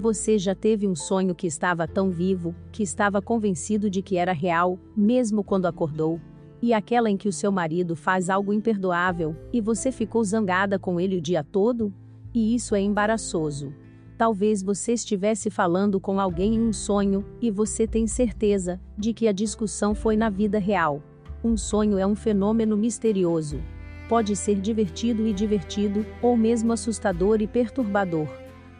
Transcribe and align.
Você 0.00 0.38
já 0.38 0.54
teve 0.54 0.88
um 0.88 0.96
sonho 0.96 1.34
que 1.34 1.46
estava 1.46 1.86
tão 1.86 2.10
vivo, 2.10 2.54
que 2.72 2.82
estava 2.82 3.20
convencido 3.20 3.90
de 3.90 4.00
que 4.00 4.16
era 4.16 4.32
real, 4.32 4.78
mesmo 4.96 5.44
quando 5.44 5.66
acordou? 5.66 6.18
E 6.62 6.72
aquela 6.72 7.10
em 7.10 7.18
que 7.18 7.28
o 7.28 7.32
seu 7.32 7.52
marido 7.52 7.94
faz 7.94 8.30
algo 8.30 8.50
imperdoável, 8.50 9.36
e 9.52 9.60
você 9.60 9.92
ficou 9.92 10.24
zangada 10.24 10.78
com 10.78 10.98
ele 10.98 11.18
o 11.18 11.20
dia 11.20 11.44
todo? 11.44 11.92
E 12.32 12.54
isso 12.54 12.74
é 12.74 12.80
embaraçoso. 12.80 13.74
Talvez 14.16 14.62
você 14.62 14.94
estivesse 14.94 15.50
falando 15.50 16.00
com 16.00 16.18
alguém 16.18 16.54
em 16.54 16.62
um 16.62 16.72
sonho, 16.72 17.22
e 17.38 17.50
você 17.50 17.86
tem 17.86 18.06
certeza 18.06 18.80
de 18.96 19.12
que 19.12 19.28
a 19.28 19.32
discussão 19.32 19.94
foi 19.94 20.16
na 20.16 20.30
vida 20.30 20.58
real. 20.58 21.02
Um 21.44 21.58
sonho 21.58 21.98
é 21.98 22.06
um 22.06 22.14
fenômeno 22.14 22.74
misterioso. 22.74 23.60
Pode 24.08 24.34
ser 24.34 24.58
divertido 24.62 25.26
e 25.26 25.34
divertido, 25.34 26.06
ou 26.22 26.38
mesmo 26.38 26.72
assustador 26.72 27.42
e 27.42 27.46
perturbador. 27.46 28.26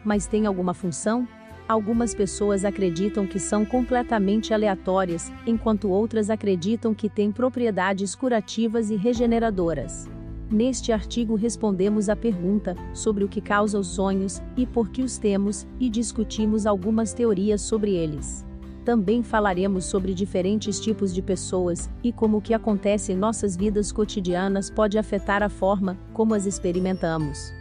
Mas 0.03 0.27
tem 0.27 0.45
alguma 0.45 0.73
função? 0.73 1.27
Algumas 1.67 2.13
pessoas 2.13 2.65
acreditam 2.65 3.25
que 3.25 3.39
são 3.39 3.63
completamente 3.63 4.53
aleatórias, 4.53 5.31
enquanto 5.47 5.89
outras 5.89 6.29
acreditam 6.29 6.93
que 6.93 7.07
têm 7.07 7.31
propriedades 7.31 8.13
curativas 8.13 8.89
e 8.89 8.95
regeneradoras. 8.95 10.09
Neste 10.51 10.91
artigo 10.91 11.35
respondemos 11.35 12.09
à 12.09 12.15
pergunta 12.15 12.75
sobre 12.93 13.23
o 13.23 13.29
que 13.29 13.39
causa 13.39 13.79
os 13.79 13.87
sonhos 13.87 14.41
e 14.57 14.65
por 14.65 14.89
que 14.89 15.01
os 15.01 15.17
temos, 15.17 15.65
e 15.79 15.89
discutimos 15.89 16.65
algumas 16.65 17.13
teorias 17.13 17.61
sobre 17.61 17.93
eles. 17.93 18.45
Também 18.83 19.23
falaremos 19.23 19.85
sobre 19.85 20.13
diferentes 20.13 20.79
tipos 20.79 21.13
de 21.13 21.21
pessoas 21.21 21.89
e 22.03 22.11
como 22.11 22.37
o 22.37 22.41
que 22.41 22.53
acontece 22.53 23.13
em 23.13 23.15
nossas 23.15 23.55
vidas 23.55 23.91
cotidianas 23.93 24.69
pode 24.69 24.97
afetar 24.97 25.41
a 25.41 25.49
forma 25.49 25.97
como 26.13 26.33
as 26.33 26.45
experimentamos. 26.45 27.60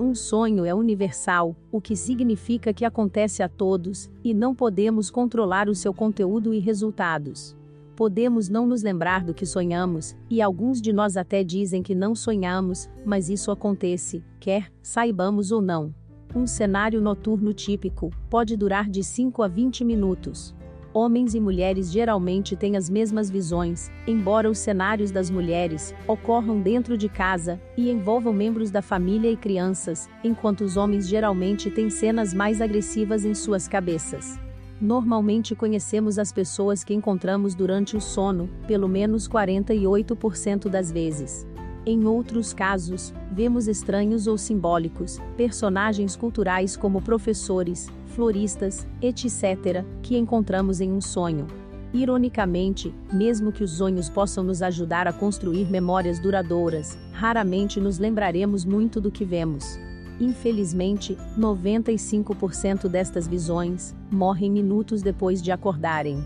Um 0.00 0.14
sonho 0.14 0.64
é 0.64 0.72
universal, 0.72 1.54
o 1.70 1.78
que 1.78 1.94
significa 1.94 2.72
que 2.72 2.86
acontece 2.86 3.42
a 3.42 3.48
todos, 3.50 4.10
e 4.24 4.32
não 4.32 4.54
podemos 4.54 5.10
controlar 5.10 5.68
o 5.68 5.74
seu 5.74 5.92
conteúdo 5.92 6.54
e 6.54 6.58
resultados. 6.58 7.54
Podemos 7.94 8.48
não 8.48 8.66
nos 8.66 8.82
lembrar 8.82 9.22
do 9.22 9.34
que 9.34 9.44
sonhamos, 9.44 10.16
e 10.30 10.40
alguns 10.40 10.80
de 10.80 10.90
nós 10.90 11.18
até 11.18 11.44
dizem 11.44 11.82
que 11.82 11.94
não 11.94 12.14
sonhamos, 12.14 12.88
mas 13.04 13.28
isso 13.28 13.50
acontece, 13.50 14.24
quer 14.40 14.72
saibamos 14.80 15.52
ou 15.52 15.60
não. 15.60 15.94
Um 16.34 16.46
cenário 16.46 17.02
noturno 17.02 17.52
típico 17.52 18.10
pode 18.30 18.56
durar 18.56 18.88
de 18.88 19.04
5 19.04 19.42
a 19.42 19.48
20 19.48 19.84
minutos. 19.84 20.56
Homens 20.92 21.36
e 21.36 21.40
mulheres 21.40 21.92
geralmente 21.92 22.56
têm 22.56 22.76
as 22.76 22.90
mesmas 22.90 23.30
visões, 23.30 23.88
embora 24.08 24.50
os 24.50 24.58
cenários 24.58 25.12
das 25.12 25.30
mulheres 25.30 25.94
ocorram 26.04 26.60
dentro 26.60 26.98
de 26.98 27.08
casa 27.08 27.60
e 27.76 27.88
envolvam 27.88 28.32
membros 28.32 28.72
da 28.72 28.82
família 28.82 29.30
e 29.30 29.36
crianças, 29.36 30.10
enquanto 30.24 30.62
os 30.62 30.76
homens 30.76 31.06
geralmente 31.06 31.70
têm 31.70 31.88
cenas 31.88 32.34
mais 32.34 32.60
agressivas 32.60 33.24
em 33.24 33.34
suas 33.34 33.68
cabeças. 33.68 34.36
Normalmente 34.80 35.54
conhecemos 35.54 36.18
as 36.18 36.32
pessoas 36.32 36.82
que 36.82 36.94
encontramos 36.94 37.54
durante 37.54 37.96
o 37.96 38.00
sono, 38.00 38.50
pelo 38.66 38.88
menos 38.88 39.28
48% 39.28 40.68
das 40.68 40.90
vezes. 40.90 41.46
Em 41.86 42.04
outros 42.04 42.52
casos, 42.52 43.12
vemos 43.32 43.66
estranhos 43.66 44.26
ou 44.26 44.36
simbólicos, 44.36 45.18
personagens 45.36 46.14
culturais 46.14 46.76
como 46.76 47.00
professores, 47.00 47.88
floristas, 48.08 48.86
etc., 49.00 49.84
que 50.02 50.16
encontramos 50.16 50.80
em 50.80 50.92
um 50.92 51.00
sonho. 51.00 51.46
Ironicamente, 51.92 52.94
mesmo 53.12 53.50
que 53.50 53.64
os 53.64 53.72
sonhos 53.72 54.08
possam 54.08 54.44
nos 54.44 54.62
ajudar 54.62 55.08
a 55.08 55.12
construir 55.12 55.70
memórias 55.70 56.20
duradouras, 56.20 56.98
raramente 57.12 57.80
nos 57.80 57.98
lembraremos 57.98 58.64
muito 58.64 59.00
do 59.00 59.10
que 59.10 59.24
vemos. 59.24 59.78
Infelizmente, 60.20 61.16
95% 61.38 62.88
destas 62.88 63.26
visões 63.26 63.94
morrem 64.10 64.50
minutos 64.50 65.00
depois 65.00 65.40
de 65.40 65.50
acordarem. 65.50 66.22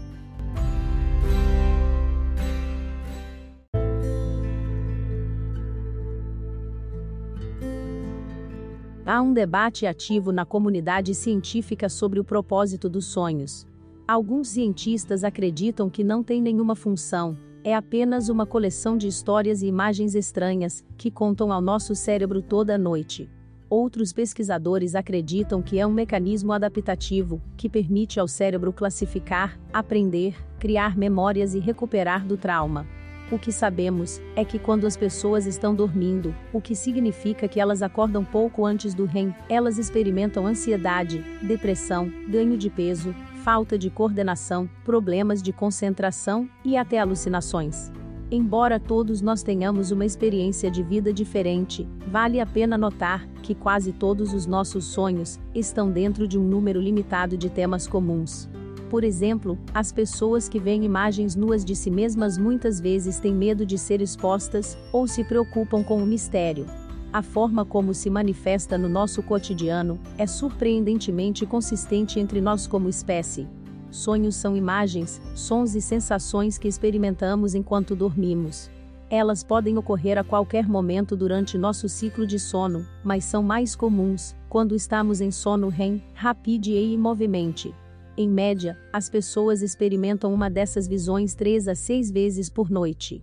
Há 9.07 9.21
um 9.21 9.35
debate 9.35 9.87
ativo 9.87 10.33
na 10.33 10.47
comunidade 10.47 11.15
científica 11.15 11.91
sobre 11.91 12.19
o 12.19 12.25
propósito 12.25 12.89
dos 12.89 13.05
sonhos. 13.05 13.67
Alguns 14.09 14.49
cientistas 14.49 15.25
acreditam 15.25 15.91
que 15.91 16.03
não 16.03 16.23
tem 16.23 16.41
nenhuma 16.41 16.75
função, 16.75 17.37
é 17.63 17.75
apenas 17.75 18.31
uma 18.31 18.47
coleção 18.47 18.97
de 18.97 19.07
histórias 19.07 19.61
e 19.61 19.67
imagens 19.67 20.15
estranhas 20.15 20.83
que 20.97 21.11
contam 21.11 21.53
ao 21.53 21.61
nosso 21.61 21.95
cérebro 21.95 22.41
toda 22.41 22.77
a 22.77 22.79
noite. 22.79 23.29
Outros 23.69 24.11
pesquisadores 24.11 24.95
acreditam 24.95 25.61
que 25.61 25.79
é 25.79 25.87
um 25.87 25.93
mecanismo 25.93 26.53
adaptativo 26.53 27.43
que 27.59 27.69
permite 27.69 28.19
ao 28.19 28.27
cérebro 28.27 28.73
classificar, 28.73 29.61
aprender, 29.71 30.35
criar 30.59 30.97
memórias 30.97 31.55
e 31.55 31.59
recuperar 31.59 32.27
do 32.27 32.39
trauma. 32.39 32.87
O 33.33 33.39
que 33.39 33.51
sabemos 33.51 34.21
é 34.37 34.45
que 34.45 34.59
quando 34.59 34.87
as 34.87 34.97
pessoas 34.97 35.47
estão 35.47 35.75
dormindo, 35.75 36.35
o 36.53 36.61
que 36.61 36.77
significa 36.77 37.49
que 37.49 37.59
elas 37.59 37.83
acordam 37.83 38.23
pouco 38.23 38.67
antes 38.67 38.93
do 38.93 39.07
REM, 39.07 39.35
elas 39.49 39.79
experimentam 39.79 40.47
ansiedade, 40.47 41.25
depressão, 41.43 42.13
ganho 42.29 42.57
de 42.57 42.69
peso, 42.69 43.15
falta 43.43 43.79
de 43.79 43.89
coordenação, 43.89 44.69
problemas 44.85 45.43
de 45.43 45.53
concentração 45.53 46.49
e 46.65 46.77
até 46.77 46.99
alucinações. 46.99 47.91
Embora 48.31 48.81
todos 48.81 49.23
nós 49.23 49.43
tenhamos 49.43 49.91
uma 49.91 50.05
experiência 50.05 50.71
de 50.71 50.83
vida 50.83 51.13
diferente, 51.13 51.89
vale 52.07 52.41
a 52.41 52.47
pena 52.47 52.77
notar 52.77 53.27
que 53.43 53.55
quase 53.55 53.93
todos 53.93 54.35
os 54.35 54.47
nossos 54.47 54.85
sonhos 54.85 55.39
estão 55.55 55.91
dentro 55.91 56.27
de 56.29 56.39
um 56.39 56.43
número 56.43 56.81
limitado 56.81 57.37
de 57.37 57.49
temas 57.49 57.87
comuns. 57.87 58.49
Por 58.95 59.03
exemplo, 59.03 59.59
as 59.75 59.91
pessoas 59.91 60.49
que 60.49 60.61
veem 60.61 60.85
imagens 60.85 61.35
nuas 61.35 61.65
de 61.65 61.75
si 61.75 61.91
mesmas 61.91 62.39
muitas 62.39 62.79
vezes 62.79 63.19
têm 63.19 63.35
medo 63.35 63.67
de 63.67 63.77
ser 63.77 64.01
expostas, 64.01 64.79
ou 64.93 65.09
se 65.09 65.25
preocupam 65.25 65.83
com 65.83 66.01
o 66.01 66.07
mistério. 66.07 66.65
A 67.13 67.21
forma 67.21 67.65
como 67.65 67.93
se 67.93 68.09
manifesta 68.09 68.79
no 68.79 68.89
nosso 68.89 69.21
cotidiano 69.21 69.99
é 70.17 70.29
surpreendentemente 70.29 71.45
consistente 71.45 72.21
entre 72.21 72.41
nós 72.41 72.69
como 72.69 72.89
espécie. 72.89 73.49
Sonhos 73.91 74.37
são 74.37 74.57
imagens, 74.57 75.21
sons 75.35 75.75
e 75.75 75.81
sensações 75.81 76.57
que 76.57 76.69
experimentamos 76.69 77.57
enquanto 77.57 77.97
dormimos. 77.97 78.71
Elas 79.11 79.43
podem 79.43 79.77
ocorrer 79.77 80.19
a 80.19 80.23
qualquer 80.23 80.69
momento 80.69 81.17
durante 81.17 81.59
nosso 81.59 81.89
ciclo 81.89 82.25
de 82.25 82.39
sono, 82.39 82.87
mas 83.03 83.25
são 83.25 83.43
mais 83.43 83.75
comuns 83.75 84.37
quando 84.49 84.73
estamos 84.73 85.21
em 85.21 85.33
sono 85.33 85.69
REM, 85.69 86.01
rapide 86.15 86.71
e 86.71 86.95
imovemente. 86.95 87.75
Em 88.17 88.29
média, 88.29 88.79
as 88.93 89.11
pessoas 89.11 89.61
experimentam 89.61 90.33
uma 90.33 90.49
dessas 90.49 90.87
visões 90.87 91.35
três 91.35 91.67
a 91.67 91.75
seis 91.75 92.13
vezes 92.13 92.49
por 92.49 92.71
noite. 92.71 93.21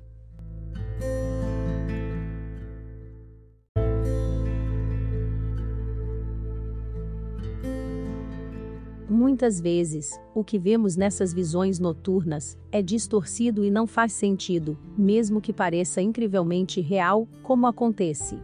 Muitas 9.09 9.61
vezes, 9.61 10.19
o 10.35 10.43
que 10.43 10.59
vemos 10.59 10.97
nessas 10.97 11.33
visões 11.33 11.79
noturnas 11.79 12.57
é 12.69 12.81
distorcido 12.81 13.63
e 13.63 13.71
não 13.71 13.87
faz 13.87 14.11
sentido, 14.11 14.77
mesmo 14.97 15.39
que 15.39 15.53
pareça 15.53 16.01
incrivelmente 16.01 16.81
real, 16.81 17.27
como 17.43 17.65
acontece. 17.65 18.37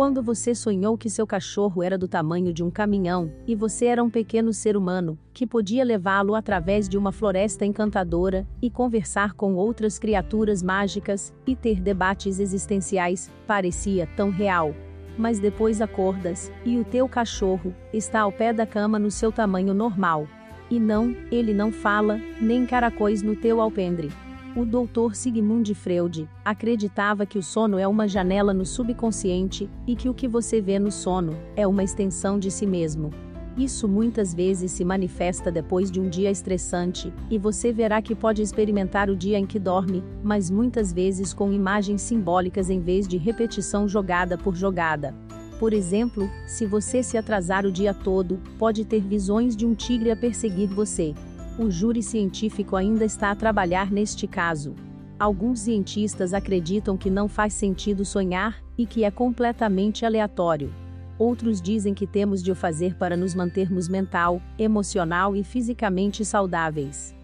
Quando 0.00 0.22
você 0.22 0.54
sonhou 0.54 0.96
que 0.96 1.10
seu 1.10 1.26
cachorro 1.26 1.82
era 1.82 1.98
do 1.98 2.08
tamanho 2.08 2.54
de 2.54 2.64
um 2.64 2.70
caminhão, 2.70 3.30
e 3.46 3.54
você 3.54 3.84
era 3.84 4.02
um 4.02 4.08
pequeno 4.08 4.50
ser 4.50 4.74
humano, 4.74 5.18
que 5.30 5.46
podia 5.46 5.84
levá-lo 5.84 6.34
através 6.34 6.88
de 6.88 6.96
uma 6.96 7.12
floresta 7.12 7.66
encantadora, 7.66 8.48
e 8.62 8.70
conversar 8.70 9.34
com 9.34 9.56
outras 9.56 9.98
criaturas 9.98 10.62
mágicas, 10.62 11.34
e 11.46 11.54
ter 11.54 11.82
debates 11.82 12.40
existenciais, 12.40 13.30
parecia 13.46 14.08
tão 14.16 14.30
real. 14.30 14.74
Mas 15.18 15.38
depois 15.38 15.82
acordas, 15.82 16.50
e 16.64 16.78
o 16.78 16.84
teu 16.84 17.06
cachorro 17.06 17.74
está 17.92 18.20
ao 18.20 18.32
pé 18.32 18.54
da 18.54 18.64
cama 18.64 18.98
no 18.98 19.10
seu 19.10 19.30
tamanho 19.30 19.74
normal. 19.74 20.26
E 20.70 20.80
não, 20.80 21.14
ele 21.30 21.52
não 21.52 21.70
fala, 21.70 22.18
nem 22.40 22.64
caracóis 22.64 23.20
no 23.20 23.36
teu 23.36 23.60
alpendre. 23.60 24.08
O 24.56 24.64
doutor 24.64 25.14
Sigmund 25.14 25.72
Freud 25.76 26.28
acreditava 26.44 27.24
que 27.24 27.38
o 27.38 27.42
sono 27.42 27.78
é 27.78 27.86
uma 27.86 28.08
janela 28.08 28.52
no 28.52 28.66
subconsciente 28.66 29.70
e 29.86 29.94
que 29.94 30.08
o 30.08 30.14
que 30.14 30.26
você 30.26 30.60
vê 30.60 30.76
no 30.76 30.90
sono 30.90 31.36
é 31.54 31.64
uma 31.68 31.84
extensão 31.84 32.36
de 32.36 32.50
si 32.50 32.66
mesmo. 32.66 33.10
Isso 33.56 33.86
muitas 33.86 34.34
vezes 34.34 34.72
se 34.72 34.84
manifesta 34.84 35.52
depois 35.52 35.88
de 35.88 36.00
um 36.00 36.08
dia 36.08 36.32
estressante, 36.32 37.12
e 37.30 37.38
você 37.38 37.72
verá 37.72 38.02
que 38.02 38.14
pode 38.14 38.42
experimentar 38.42 39.08
o 39.08 39.14
dia 39.14 39.38
em 39.38 39.46
que 39.46 39.58
dorme, 39.58 40.02
mas 40.22 40.50
muitas 40.50 40.92
vezes 40.92 41.32
com 41.32 41.52
imagens 41.52 42.02
simbólicas 42.02 42.70
em 42.70 42.80
vez 42.80 43.06
de 43.06 43.18
repetição 43.18 43.86
jogada 43.86 44.36
por 44.36 44.56
jogada. 44.56 45.14
Por 45.60 45.72
exemplo, 45.72 46.28
se 46.46 46.66
você 46.66 47.02
se 47.02 47.16
atrasar 47.16 47.66
o 47.66 47.70
dia 47.70 47.94
todo, 47.94 48.40
pode 48.58 48.84
ter 48.84 49.00
visões 49.00 49.54
de 49.54 49.66
um 49.66 49.74
tigre 49.74 50.10
a 50.10 50.16
perseguir 50.16 50.68
você, 50.68 51.14
o 51.60 51.70
júri 51.70 52.02
científico 52.02 52.74
ainda 52.74 53.04
está 53.04 53.30
a 53.30 53.36
trabalhar 53.36 53.92
neste 53.92 54.26
caso. 54.26 54.74
Alguns 55.18 55.60
cientistas 55.60 56.32
acreditam 56.32 56.96
que 56.96 57.10
não 57.10 57.28
faz 57.28 57.52
sentido 57.52 58.02
sonhar 58.02 58.64
e 58.78 58.86
que 58.86 59.04
é 59.04 59.10
completamente 59.10 60.06
aleatório. 60.06 60.72
Outros 61.18 61.60
dizem 61.60 61.92
que 61.92 62.06
temos 62.06 62.42
de 62.42 62.50
o 62.50 62.54
fazer 62.54 62.94
para 62.96 63.14
nos 63.14 63.34
mantermos 63.34 63.90
mental, 63.90 64.40
emocional 64.58 65.36
e 65.36 65.44
fisicamente 65.44 66.24
saudáveis. 66.24 67.14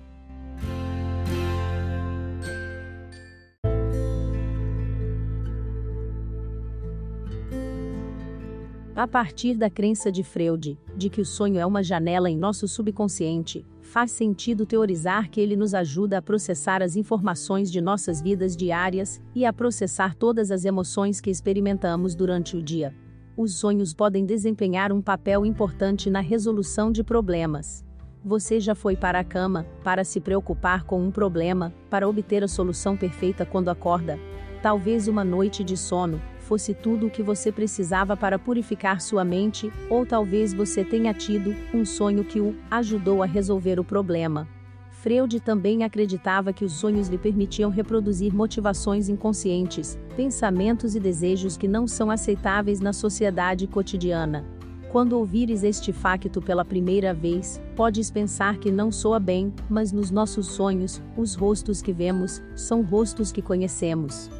A 8.94 9.09
partir 9.09 9.56
da 9.56 9.71
crença 9.71 10.12
de 10.12 10.23
Freud, 10.23 10.79
de 10.94 11.09
que 11.09 11.23
o 11.23 11.25
sonho 11.25 11.59
é 11.59 11.65
uma 11.65 11.82
janela 11.82 12.29
em 12.29 12.37
nosso 12.37 12.69
subconsciente, 12.69 13.65
faz 13.87 14.11
sentido 14.11 14.67
teorizar 14.67 15.31
que 15.31 15.41
ele 15.41 15.56
nos 15.56 15.73
ajuda 15.73 16.19
a 16.19 16.23
processar 16.23 16.83
as 16.83 16.97
informações 16.97 17.73
de 17.73 17.81
nossas 17.81 18.21
vidas 18.21 18.55
diárias 18.55 19.23
e 19.35 19.47
a 19.47 19.53
processar 19.53 20.15
todas 20.15 20.50
as 20.50 20.67
emoções 20.67 21.21
que 21.21 21.31
experimentamos 21.31 22.15
durante 22.15 22.56
o 22.56 22.62
dia. 22.62 22.94
Os 23.37 23.55
sonhos 23.55 23.94
podem 23.94 24.27
desempenhar 24.27 24.93
um 24.93 25.00
papel 25.00 25.47
importante 25.47 26.11
na 26.11 26.21
resolução 26.21 26.91
de 26.91 27.05
problemas. 27.05 27.85
Você 28.25 28.59
já 28.59 28.75
foi 28.75 28.97
para 28.97 29.21
a 29.21 29.25
cama 29.25 29.65
para 29.85 30.03
se 30.03 30.21
preocupar 30.21 30.85
com 30.85 31.00
um 31.00 31.11
problema, 31.11 31.73
para 31.89 32.09
obter 32.09 32.43
a 32.43 32.49
solução 32.49 32.97
perfeita 32.97 33.47
quando 33.47 33.69
acorda? 33.69 34.19
Talvez 34.61 35.06
uma 35.06 35.25
noite 35.25 35.62
de 35.62 35.77
sono, 35.77 36.21
fosse 36.46 36.72
tudo 36.72 37.06
o 37.06 37.10
que 37.10 37.22
você 37.22 37.50
precisava 37.50 38.16
para 38.16 38.38
purificar 38.38 39.00
sua 39.00 39.25
mente, 39.25 39.70
ou 39.90 40.06
talvez 40.06 40.54
você 40.54 40.84
tenha 40.84 41.12
tido 41.12 41.54
um 41.75 41.84
sonho 41.84 42.25
que 42.25 42.40
o 42.40 42.54
ajudou 42.70 43.22
a 43.22 43.26
resolver 43.26 43.81
o 43.81 43.84
problema. 43.84 44.48
Freud 44.90 45.40
também 45.40 45.82
acreditava 45.84 46.52
que 46.52 46.64
os 46.64 46.72
sonhos 46.72 47.08
lhe 47.08 47.19
permitiam 47.19 47.70
reproduzir 47.70 48.32
motivações 48.32 49.08
inconscientes, 49.08 49.98
pensamentos 50.16 50.94
e 50.94 51.00
desejos 51.00 51.56
que 51.56 51.69
não 51.69 51.87
são 51.87 52.10
aceitáveis 52.10 52.81
na 52.81 52.93
sociedade 52.93 53.66
cotidiana. 53.66 54.44
Quando 54.90 55.14
ouvires 55.14 55.62
este 55.64 55.93
facto 55.93 56.40
pela 56.40 56.64
primeira 56.64 57.12
vez, 57.12 57.60
podes 57.75 58.10
pensar 58.10 58.56
que 58.58 58.70
não 58.70 58.90
soa 58.90 59.19
bem, 59.19 59.52
mas 59.69 59.93
nos 59.93 60.10
nossos 60.10 60.46
sonhos, 60.46 61.02
os 61.16 61.34
rostos 61.34 61.82
que 61.82 61.93
vemos, 61.93 62.40
são 62.54 62.82
rostos 62.82 63.31
que 63.31 63.43
conhecemos. 63.43 64.31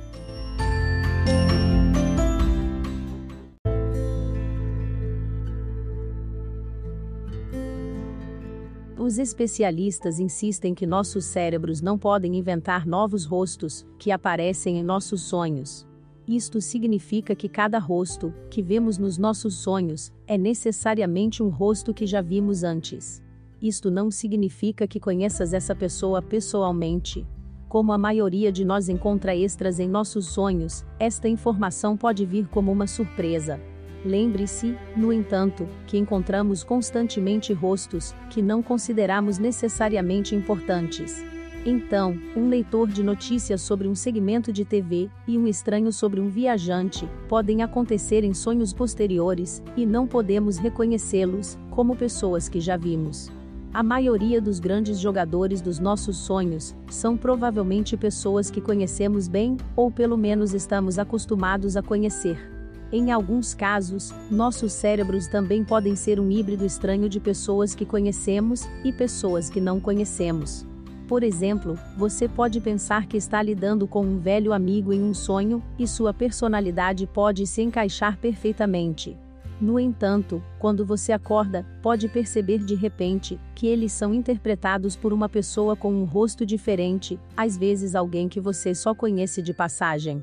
Os 9.07 9.19
especialistas 9.19 10.19
insistem 10.19 10.75
que 10.75 10.85
nossos 10.85 11.27
cérebros 11.27 11.81
não 11.81 11.97
podem 11.97 12.35
inventar 12.35 12.85
novos 12.85 13.25
rostos, 13.25 13.87
que 14.01 14.11
aparecem 14.11 14.79
em 14.79 14.83
nossos 14.83 15.23
sonhos. 15.23 15.87
Isto 16.27 16.61
significa 16.61 17.33
que 17.33 17.49
cada 17.49 17.79
rosto, 17.79 18.35
que 18.51 18.61
vemos 18.61 18.99
nos 18.99 19.17
nossos 19.17 19.59
sonhos, 19.59 20.13
é 20.27 20.37
necessariamente 20.37 21.41
um 21.41 21.49
rosto 21.49 21.95
que 21.95 22.05
já 22.05 22.21
vimos 22.21 22.65
antes. 22.65 23.23
Isto 23.63 23.93
não 23.93 24.11
significa 24.11 24.89
que 24.89 24.99
conheças 24.99 25.55
essa 25.55 25.73
pessoa 25.73 26.21
pessoalmente. 26.21 27.25
Como 27.69 27.93
a 27.93 27.99
maioria 27.99 28.51
de 28.51 28.65
nós 28.65 28.89
encontra 28.89 29.37
extras 29.37 29.79
em 29.79 29.89
nossos 29.89 30.27
sonhos, 30.27 30.85
esta 30.99 31.29
informação 31.29 31.97
pode 31.97 32.27
vir 32.27 32.49
como 32.49 32.73
uma 32.73 32.89
surpresa. 32.89 33.61
Lembre-se, 34.07 34.79
no 34.97 35.13
entanto, 35.13 35.67
que 35.85 35.99
encontramos 35.99 36.63
constantemente 36.63 37.53
rostos 37.53 38.15
que 38.31 38.41
não 38.41 38.63
consideramos 38.63 39.37
necessariamente 39.37 40.33
importantes. 40.33 41.25
Então, 41.67 42.17
um 42.37 42.49
leitor 42.49 42.87
de 42.87 43.03
notícias 43.03 43.61
sobre 43.61 43.89
um 43.89 43.97
segmento 43.97 44.53
de 44.53 44.65
TV 44.65 45.11
e 45.27 45.37
um 45.37 45.49
estranho 45.49 45.91
sobre 45.91 46.21
um 46.21 46.29
viajante 46.29 47.09
podem 47.29 47.65
acontecer 47.65 48.23
em 48.23 48.33
sonhos 48.33 48.73
posteriores, 48.73 49.61
e 49.77 49.85
não 49.85 50.07
podemos 50.07 50.57
reconhecê-los 50.57 51.59
como 51.69 51.97
pessoas 51.97 52.49
que 52.49 52.61
já 52.61 52.77
vimos. 52.77 53.29
A 53.75 53.83
maioria 53.83 54.41
dos 54.41 54.61
grandes 54.61 55.01
jogadores 55.01 55.61
dos 55.61 55.81
nossos 55.81 56.17
sonhos 56.17 56.77
são 56.89 57.17
provavelmente 57.17 57.97
pessoas 57.97 58.49
que 58.53 58.61
conhecemos 58.61 59.27
bem, 59.27 59.57
ou 59.75 59.91
pelo 59.91 60.17
menos 60.17 60.55
estamos 60.55 60.97
acostumados 60.97 61.77
a 61.77 61.83
conhecer. 61.83 62.56
Em 62.93 63.11
alguns 63.11 63.53
casos, 63.53 64.15
nossos 64.31 64.73
cérebros 64.73 65.27
também 65.27 65.65
podem 65.65 65.97
ser 65.97 66.21
um 66.21 66.31
híbrido 66.31 66.65
estranho 66.65 67.09
de 67.09 67.19
pessoas 67.19 67.75
que 67.75 67.85
conhecemos 67.85 68.65
e 68.85 68.93
pessoas 68.93 69.51
que 69.51 69.61
não 69.61 69.81
conhecemos. 69.81 70.65
Por 71.09 71.23
exemplo, 71.23 71.79
você 71.97 72.29
pode 72.29 72.61
pensar 72.61 73.07
que 73.07 73.17
está 73.17 73.43
lidando 73.43 73.87
com 73.87 74.05
um 74.05 74.19
velho 74.19 74.53
amigo 74.53 74.93
em 74.93 75.03
um 75.03 75.15
sonho, 75.15 75.63
e 75.79 75.87
sua 75.87 76.13
personalidade 76.13 77.07
pode 77.07 77.47
se 77.47 77.63
encaixar 77.63 78.19
perfeitamente. 78.19 79.17
No 79.61 79.81
entanto, 79.81 80.43
quando 80.59 80.85
você 80.85 81.13
acorda, 81.13 81.65
pode 81.83 82.09
perceber 82.09 82.59
de 82.59 82.75
repente 82.75 83.41
que 83.55 83.67
eles 83.67 83.91
são 83.91 84.13
interpretados 84.13 84.97
por 84.97 85.13
uma 85.13 85.29
pessoa 85.29 85.75
com 85.75 85.93
um 85.93 86.05
rosto 86.05 86.45
diferente, 86.45 87.19
às 87.37 87.57
vezes 87.57 87.95
alguém 87.95 88.29
que 88.29 88.41
você 88.41 88.75
só 88.75 88.95
conhece 88.95 89.41
de 89.41 89.55
passagem. 89.55 90.23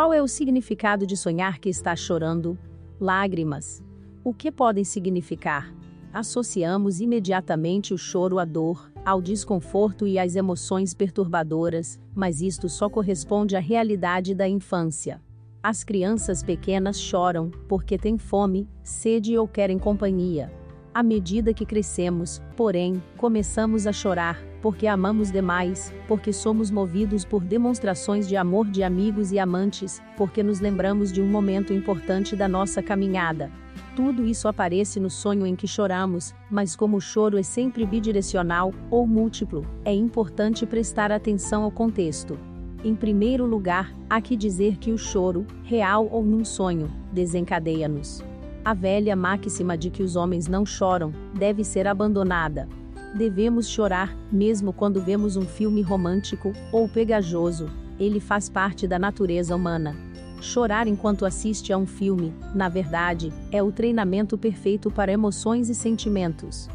Qual 0.00 0.14
é 0.14 0.22
o 0.22 0.26
significado 0.26 1.06
de 1.06 1.14
sonhar 1.14 1.58
que 1.58 1.68
está 1.68 1.94
chorando? 1.94 2.58
Lágrimas. 2.98 3.84
O 4.24 4.32
que 4.32 4.50
podem 4.50 4.82
significar? 4.82 5.74
Associamos 6.10 7.02
imediatamente 7.02 7.92
o 7.92 7.98
choro 7.98 8.38
à 8.38 8.46
dor, 8.46 8.90
ao 9.04 9.20
desconforto 9.20 10.06
e 10.06 10.18
às 10.18 10.36
emoções 10.36 10.94
perturbadoras, 10.94 12.00
mas 12.14 12.40
isto 12.40 12.66
só 12.66 12.88
corresponde 12.88 13.56
à 13.56 13.60
realidade 13.60 14.34
da 14.34 14.48
infância. 14.48 15.20
As 15.62 15.84
crianças 15.84 16.42
pequenas 16.42 16.98
choram 16.98 17.50
porque 17.68 17.98
têm 17.98 18.16
fome, 18.16 18.66
sede 18.82 19.36
ou 19.36 19.46
querem 19.46 19.78
companhia. 19.78 20.50
À 20.92 21.04
medida 21.04 21.54
que 21.54 21.64
crescemos, 21.64 22.42
porém, 22.56 23.00
começamos 23.16 23.86
a 23.86 23.92
chorar, 23.92 24.42
porque 24.60 24.88
amamos 24.88 25.30
demais, 25.30 25.94
porque 26.08 26.32
somos 26.32 26.68
movidos 26.68 27.24
por 27.24 27.44
demonstrações 27.44 28.26
de 28.26 28.36
amor 28.36 28.66
de 28.66 28.82
amigos 28.82 29.30
e 29.30 29.38
amantes, 29.38 30.02
porque 30.16 30.42
nos 30.42 30.58
lembramos 30.58 31.12
de 31.12 31.22
um 31.22 31.28
momento 31.28 31.72
importante 31.72 32.34
da 32.34 32.48
nossa 32.48 32.82
caminhada. 32.82 33.52
Tudo 33.94 34.26
isso 34.26 34.48
aparece 34.48 34.98
no 34.98 35.08
sonho 35.08 35.46
em 35.46 35.54
que 35.54 35.68
choramos, 35.68 36.34
mas 36.50 36.74
como 36.74 36.96
o 36.96 37.00
choro 37.00 37.38
é 37.38 37.42
sempre 37.42 37.86
bidirecional, 37.86 38.74
ou 38.90 39.06
múltiplo, 39.06 39.64
é 39.84 39.94
importante 39.94 40.66
prestar 40.66 41.12
atenção 41.12 41.62
ao 41.62 41.70
contexto. 41.70 42.36
Em 42.82 42.96
primeiro 42.96 43.46
lugar, 43.46 43.92
há 44.08 44.20
que 44.20 44.36
dizer 44.36 44.76
que 44.78 44.90
o 44.90 44.98
choro, 44.98 45.46
real 45.62 46.08
ou 46.10 46.24
num 46.24 46.44
sonho, 46.44 46.90
desencadeia-nos. 47.12 48.28
A 48.62 48.74
velha 48.74 49.16
máxima 49.16 49.76
de 49.76 49.88
que 49.88 50.02
os 50.02 50.16
homens 50.16 50.46
não 50.46 50.66
choram 50.66 51.14
deve 51.34 51.64
ser 51.64 51.86
abandonada. 51.86 52.68
Devemos 53.14 53.68
chorar, 53.68 54.14
mesmo 54.30 54.72
quando 54.72 55.00
vemos 55.00 55.34
um 55.34 55.46
filme 55.46 55.80
romântico 55.80 56.52
ou 56.70 56.86
pegajoso. 56.86 57.70
Ele 57.98 58.20
faz 58.20 58.50
parte 58.50 58.86
da 58.86 58.98
natureza 58.98 59.56
humana. 59.56 59.96
Chorar 60.42 60.86
enquanto 60.86 61.24
assiste 61.24 61.72
a 61.72 61.78
um 61.78 61.86
filme, 61.86 62.34
na 62.54 62.68
verdade, 62.68 63.32
é 63.50 63.62
o 63.62 63.72
treinamento 63.72 64.36
perfeito 64.36 64.90
para 64.90 65.12
emoções 65.12 65.68
e 65.70 65.74
sentimentos. 65.74 66.68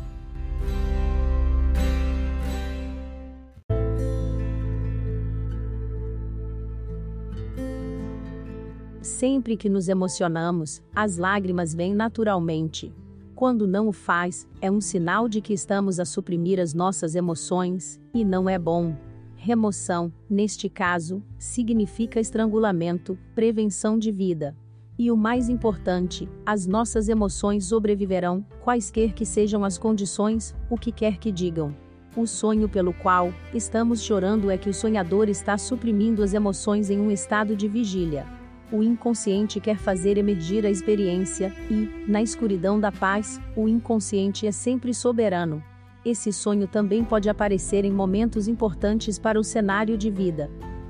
Sempre 9.25 9.57
que 9.57 9.67
nos 9.67 9.89
emocionamos, 9.89 10.83
as 10.95 11.17
lágrimas 11.17 11.73
vêm 11.73 11.95
naturalmente. 11.95 12.93
Quando 13.33 13.65
não 13.65 13.87
o 13.87 13.91
faz, 13.91 14.47
é 14.61 14.69
um 14.69 14.79
sinal 14.79 15.27
de 15.27 15.41
que 15.41 15.51
estamos 15.51 15.99
a 15.99 16.05
suprimir 16.05 16.59
as 16.59 16.75
nossas 16.75 17.15
emoções, 17.15 17.99
e 18.13 18.23
não 18.23 18.47
é 18.47 18.59
bom. 18.59 18.95
Remoção, 19.35 20.13
neste 20.29 20.69
caso, 20.69 21.23
significa 21.39 22.19
estrangulamento, 22.19 23.17
prevenção 23.33 23.97
de 23.97 24.11
vida. 24.11 24.55
E 24.95 25.09
o 25.09 25.17
mais 25.17 25.49
importante, 25.49 26.29
as 26.45 26.67
nossas 26.67 27.09
emoções 27.09 27.65
sobreviverão, 27.65 28.45
quaisquer 28.63 29.11
que 29.13 29.25
sejam 29.25 29.65
as 29.65 29.75
condições, 29.75 30.53
o 30.69 30.77
que 30.77 30.91
quer 30.91 31.17
que 31.17 31.31
digam. 31.31 31.75
O 32.15 32.27
sonho 32.27 32.69
pelo 32.69 32.93
qual 32.93 33.33
estamos 33.55 34.03
chorando 34.03 34.51
é 34.51 34.57
que 34.57 34.69
o 34.69 34.73
sonhador 34.73 35.29
está 35.29 35.57
suprimindo 35.57 36.21
as 36.21 36.35
emoções 36.35 36.91
em 36.91 36.99
um 36.99 37.09
estado 37.09 37.55
de 37.55 37.67
vigília 37.67 38.34
o 38.71 38.81
inconsciente 38.83 39.59
quer 39.59 39.77
fazer 39.77 40.17
emergir 40.17 40.65
a 40.65 40.69
experiência, 40.69 41.53
e, 41.69 41.89
na 42.07 42.21
escuridão 42.21 42.79
da 42.79 42.91
paz, 42.91 43.39
o 43.55 43.67
inconsciente 43.67 44.47
é 44.47 44.51
sempre 44.51 44.93
soberano. 44.93 45.63
Esse 46.03 46.31
sonho 46.31 46.67
também 46.67 47.03
pode 47.03 47.29
aparecer 47.29 47.83
em 47.83 47.91
momentos 47.91 48.47
importantes 48.47 49.17
para 49.17 49.39
o 49.39 49.43
cenário 49.43 49.97
de 49.97 50.11
vida. 50.11 50.49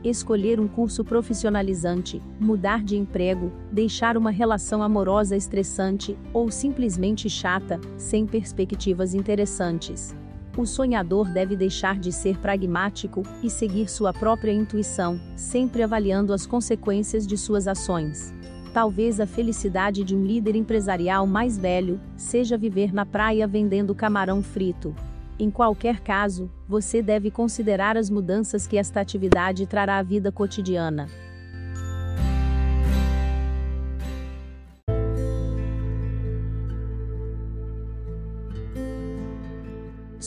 escolher 0.10 0.60
um 0.60 0.68
curso 0.68 1.04
profissionalizante, 1.04 2.22
mudar 2.40 2.84
de 2.84 2.96
emprego, 2.96 3.52
deixar 3.72 4.18
uma 4.18 4.30
relação 4.30 4.84
amorosa 4.84 5.36
estressante 5.36 6.18
ou 6.34 6.52
simplesmente 6.52 7.30
chata, 7.30 7.80
sem 7.98 8.26
perspectivas 8.26 9.14
interessantes. 9.14 10.16
O 10.58 10.66
sonhador 10.66 11.30
deve 11.30 11.54
deixar 11.54 12.00
de 12.00 12.14
ser 12.14 12.38
pragmático 12.38 13.24
e 13.44 13.50
seguir 13.50 13.90
sua 13.90 14.14
própria 14.14 14.54
intuição, 14.54 15.20
sempre 15.36 15.84
avaliando 15.84 16.32
as 16.32 16.46
consequências 16.46 17.28
de 17.28 17.38
suas 17.38 17.68
ações. 17.68 18.34
Talvez 18.74 19.20
a 19.20 19.28
felicidade 19.28 20.04
de 20.04 20.16
um 20.16 20.24
líder 20.24 20.56
empresarial 20.56 21.28
mais 21.28 21.58
velho 21.58 22.00
seja 22.16 22.58
viver 22.58 22.94
na 22.94 23.06
praia 23.06 23.46
vendendo 23.46 23.94
camarão 23.94 24.42
frito. 24.42 24.96
Em 25.38 25.52
qualquer 25.52 26.00
caso, 26.00 26.50
você 26.68 27.02
deve 27.02 27.30
considerar 27.30 27.98
as 27.98 28.10
mudanças 28.10 28.66
que 28.66 28.78
esta 28.78 29.02
atividade 29.02 29.66
trará 29.66 29.98
à 29.98 30.04
vida 30.04 30.32
cotidiana. 30.32 31.08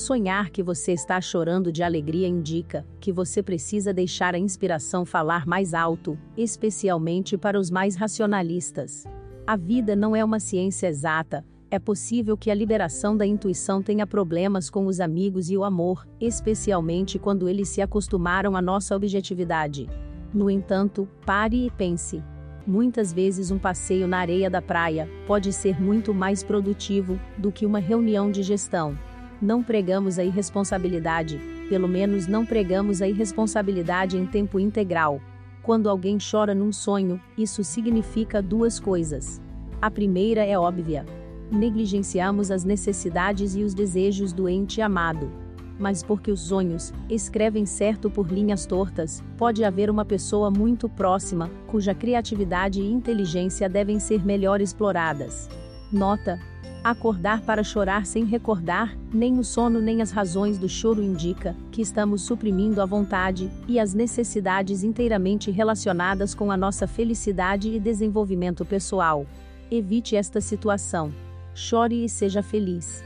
Sonhar 0.08 0.48
que 0.48 0.62
você 0.62 0.92
está 0.92 1.20
chorando 1.20 1.70
de 1.70 1.82
alegria 1.82 2.26
indica 2.26 2.82
que 2.98 3.12
você 3.12 3.42
precisa 3.42 3.92
deixar 3.92 4.34
a 4.34 4.38
inspiração 4.38 5.04
falar 5.04 5.46
mais 5.46 5.74
alto, 5.74 6.18
especialmente 6.34 7.36
para 7.36 7.60
os 7.60 7.70
mais 7.70 7.94
racionalistas. 7.94 9.04
A 9.46 9.54
vida 9.54 9.94
não 9.94 10.16
é 10.16 10.24
uma 10.24 10.40
ciência 10.40 10.86
exata, 10.86 11.44
é 11.70 11.78
possível 11.78 12.38
que 12.38 12.50
a 12.50 12.54
liberação 12.54 13.18
da 13.18 13.26
intuição 13.26 13.82
tenha 13.82 14.06
problemas 14.06 14.70
com 14.70 14.86
os 14.86 14.98
amigos 14.98 15.50
e 15.50 15.58
o 15.58 15.62
amor, 15.62 16.08
especialmente 16.18 17.18
quando 17.18 17.46
eles 17.46 17.68
se 17.68 17.82
acostumaram 17.82 18.56
à 18.56 18.62
nossa 18.62 18.96
objetividade. 18.96 19.90
No 20.32 20.48
entanto, 20.48 21.06
pare 21.26 21.66
e 21.66 21.70
pense. 21.70 22.24
Muitas 22.66 23.12
vezes 23.12 23.50
um 23.50 23.58
passeio 23.58 24.08
na 24.08 24.20
areia 24.20 24.48
da 24.48 24.62
praia 24.62 25.06
pode 25.26 25.52
ser 25.52 25.78
muito 25.78 26.14
mais 26.14 26.42
produtivo 26.42 27.20
do 27.36 27.52
que 27.52 27.66
uma 27.66 27.78
reunião 27.78 28.30
de 28.30 28.42
gestão. 28.42 28.96
Não 29.40 29.62
pregamos 29.62 30.18
a 30.18 30.24
irresponsabilidade, 30.24 31.40
pelo 31.68 31.88
menos 31.88 32.26
não 32.26 32.44
pregamos 32.44 33.00
a 33.02 33.08
irresponsabilidade 33.08 34.16
em 34.16 34.26
tempo 34.26 34.58
integral. 34.58 35.20
Quando 35.62 35.88
alguém 35.88 36.18
chora 36.18 36.54
num 36.54 36.72
sonho, 36.72 37.20
isso 37.36 37.62
significa 37.62 38.42
duas 38.42 38.80
coisas. 38.80 39.40
A 39.80 39.90
primeira 39.90 40.44
é 40.44 40.58
óbvia 40.58 41.04
negligenciamos 41.50 42.50
as 42.50 42.64
necessidades 42.64 43.54
e 43.54 43.62
os 43.62 43.74
desejos 43.74 44.32
do 44.32 44.48
ente 44.48 44.80
amado. 44.80 45.30
Mas 45.78 46.02
porque 46.02 46.30
os 46.30 46.40
sonhos 46.40 46.92
escrevem 47.08 47.64
certo 47.64 48.10
por 48.10 48.26
linhas 48.30 48.66
tortas, 48.66 49.22
pode 49.36 49.62
haver 49.62 49.88
uma 49.88 50.04
pessoa 50.04 50.50
muito 50.50 50.88
próxima, 50.88 51.48
cuja 51.68 51.94
criatividade 51.94 52.80
e 52.80 52.92
inteligência 52.92 53.68
devem 53.68 54.00
ser 54.00 54.24
melhor 54.24 54.60
exploradas. 54.60 55.48
Nota: 55.92 56.38
Acordar 56.82 57.42
para 57.42 57.64
chorar 57.64 58.06
sem 58.06 58.24
recordar, 58.24 58.96
nem 59.12 59.38
o 59.38 59.44
sono 59.44 59.80
nem 59.80 60.00
as 60.00 60.10
razões 60.10 60.58
do 60.58 60.68
choro 60.68 61.02
indica 61.02 61.54
que 61.72 61.82
estamos 61.82 62.22
suprimindo 62.22 62.80
a 62.80 62.86
vontade 62.86 63.50
e 63.66 63.80
as 63.80 63.94
necessidades 63.94 64.84
inteiramente 64.84 65.50
relacionadas 65.50 66.34
com 66.34 66.50
a 66.52 66.56
nossa 66.56 66.86
felicidade 66.86 67.68
e 67.68 67.80
desenvolvimento 67.80 68.64
pessoal. 68.64 69.26
Evite 69.70 70.14
esta 70.14 70.40
situação. 70.40 71.12
Chore 71.54 72.04
e 72.04 72.08
seja 72.08 72.42
feliz. 72.42 73.02